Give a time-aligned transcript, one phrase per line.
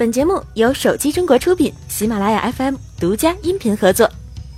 [0.00, 4.10] 本节目由手机中国出品，喜马拉雅 FM 独家音频合作。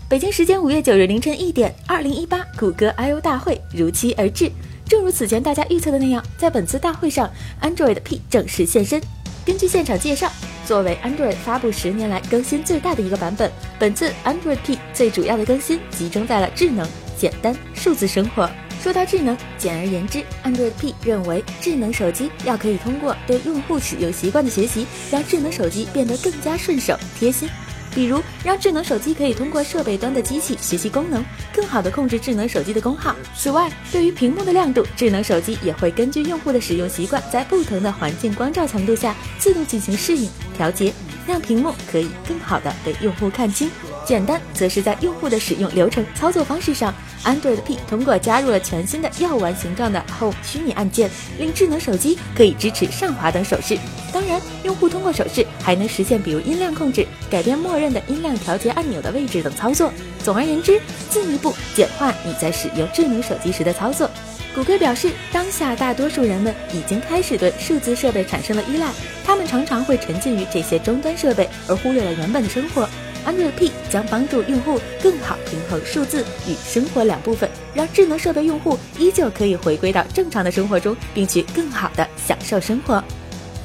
[0.08, 4.48] 北京时间五月九日凌晨一点，二零一八谷歌 I/O 大会如期而至。
[4.86, 7.28] 正如此前大家预测的那样，在本次大会上
[7.60, 9.02] ，Android P 正式现身。
[9.44, 10.30] 根据现场介绍，
[10.64, 13.50] 作为 Android 发布十年来更新最大的一个版本，
[13.80, 16.88] 本次 Android P 最主要的更新集中在了智能、
[17.18, 18.48] 简单、数字生活。
[18.82, 27.48] 说到智能，简而言之，Android P 认为智能手机要可以通过对用户使用习惯的学习，让智能手机变得更加顺手贴心。
[27.94, 31.24] 比如，让智能手机可以通过设备端的机器学习功能，
[31.54, 33.14] 更好地控制智能手机的功耗。
[33.36, 40.92] 此外，对于屏幕的亮度，智能手机也会根据用户的使用习惯，在不同的环境光照强度下自动进行适应调节，
[41.26, 43.70] 让屏幕可以更好地被用户看清。
[44.04, 46.92] 简单，则是在用户的使用流程、操作方式上。
[47.24, 51.08] Android P 通过加入了全新的药丸形状的 Home 虚拟按键，
[51.38, 53.78] 令智能手机可以支持上滑等手势。
[54.12, 59.92] 当然，用户通过手势还能实现比如音量控制、改变默认的音量调节按钮的位置等操作。
[60.24, 64.10] 总而言之，进一步简化你在使用智能手机时的操作。
[64.54, 68.90] 谷歌表示，当下大多数人们已经开始对数字设备产生了依赖，
[69.24, 72.86] 他们常常会沉浸于这些终端设备，而忽略了原本的生活。
[73.24, 83.02] Android P 将帮助用户更好平衡数字与生活两部分，让智能设备用户依旧可以回归到正常的生活中，并去更好的享受生活。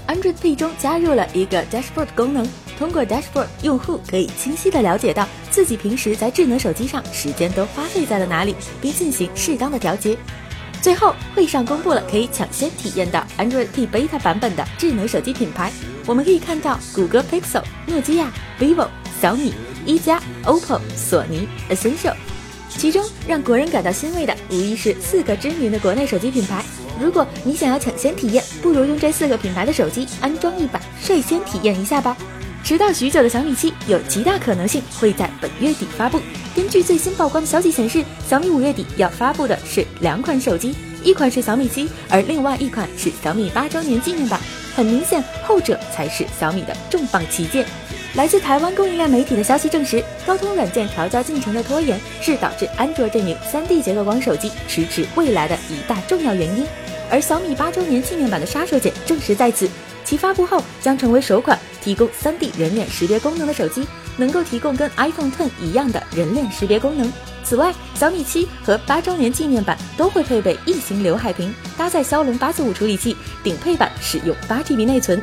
[0.07, 2.47] Android P 中加入了一个 Dashboard 功能，
[2.79, 10.15] 通过 Dashboard，用户可以清晰的了解到自己平时在智能手机上时间都花费在了哪里，并进行适当的调节。
[10.81, 15.71] 最后，会上公布了可以抢先体验的 Android P Beta 版本的智能手机品牌，
[16.05, 18.87] 我们可以看到谷歌 Pixel、诺基亚、vivo。
[19.19, 19.51] 小米、
[19.83, 22.13] 一加、OPPO、索尼、Essential，
[22.69, 26.63] 其中让国人感到欣慰的无疑是四个知名的国内手机品牌。
[27.01, 32.15] 如果你想要抢先体验，不如用这四个品牌的手机安装一把，率先体验一下吧。
[32.67, 36.19] 迟到许久的小米七有极大可能性会在本月底发布。
[36.53, 44.37] 根据最新曝光的消息显示，小米五月底要发布的是两款手机，一款是小米七，而另外一款是小米八周年纪念版。
[44.75, 47.65] 很明显，后者才是小米的重磅旗舰。
[48.15, 56.67] 来自台湾供应链媒体的消息证实，高通软件调教进程的拖延是导致安卓阵营 3D 结构光手机迟迟未来的一大重要原因。
[57.09, 59.69] 而小米八周年纪念版的杀手锏正是在此，
[60.03, 63.87] 其发布后将成为首款提供 3D 人脸识别功能的手机，
[64.17, 67.11] 能够提供跟 iPhone 10一样的人脸识别功能。
[67.43, 75.21] 此外，小米七和八周年纪念版都会配备异形刘海屏，搭载骁龙八四五处理器，顶配版使用八 GB 内存。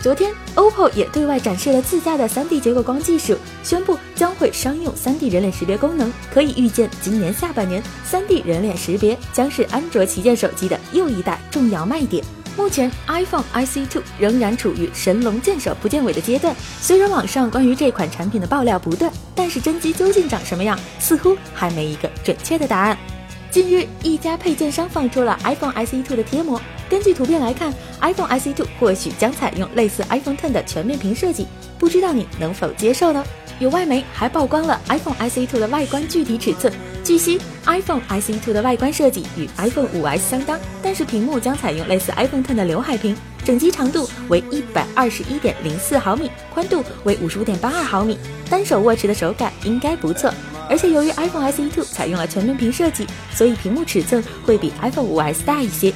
[0.00, 6.12] 昨天，OPPO 也对外展示了自家的 3D 结构光技术，宣布将会商用 3D 人脸识别功能。
[6.32, 12.24] 可以预见，今年下半年，3D 人脸识别将是安卓旗舰手机的又一代重要卖点。
[12.56, 16.54] 目前，iPhone IC2 仍然处于神龙见首不见尾的阶段。
[16.80, 22.96] 虽然网上关于这款产品的爆料不断，但是真机究竟长什么样，似乎还没一个准确的答案。
[23.50, 26.60] 近日，一家配件商放出了 iPhone IC2 的贴膜。
[26.88, 31.46] 根据图片来看，iPhone IC2 或许将采用类似 iPhone X 的全面屏设计，
[31.78, 33.22] 不知道你能否接受呢？
[33.58, 36.72] 有外媒还曝光了 iPhone IC2 的外观具体尺寸。
[37.04, 48.18] 据悉，iPhone IC2 的外观设计与 iPhone 5S 相当，但是屏幕将采用类似 iPhone X 的刘海屏，整机长度为一百二十一点零四毫米，宽度为五十五点八二毫米，
[48.48, 50.32] 单手握持的手感应该不错。
[50.70, 55.92] 而且由于 iPhone SE2 采用了全面屏设计，所以屏幕尺寸会比 iPhone 5S 大一些。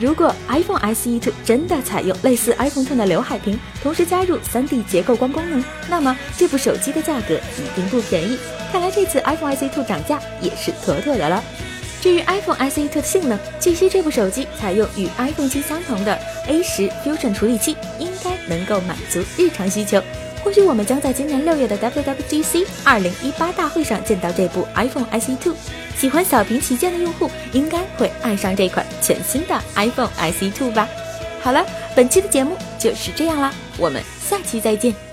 [0.00, 8.38] 如果 iPhone SE2 真的采用类似 iPhone 10的刘海屏，同时加入 3D 结构光功能，那么这部手机的价格一定不便宜。
[8.72, 11.44] 看来这次 iPhone SE2 涨价也是妥妥的了。
[12.00, 16.18] 至于 iPhone SE2 的性能，据悉这部手机采用与 iPhone 7相同的
[16.48, 20.02] A10 Fusion 处理器，应该能够满足日常需求。
[20.42, 25.54] 或许我们将在今年六月的 WWDC 二零一八大会上见到这部 iPhone SE Two。
[25.96, 30.88] 喜欢小屏旗舰的用户应该会爱上这款全新的 iPhone SE Two 吧。
[31.42, 31.64] 好了，
[31.94, 35.09] 本期的节目就是这样啦，我们下期再见。